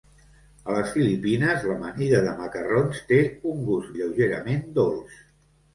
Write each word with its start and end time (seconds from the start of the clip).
A 0.71 0.77
les 0.77 0.93
Filipines, 0.95 1.67
l'amanida 1.73 2.23
de 2.29 2.33
macarrons 2.41 3.05
té 3.13 3.21
un 3.53 3.65
gust 3.71 3.95
lleugerament 4.01 4.67
dolç. 4.81 5.25